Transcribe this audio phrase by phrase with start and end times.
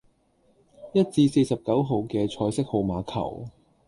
[0.93, 3.49] 一至四十九號既彩色號碼球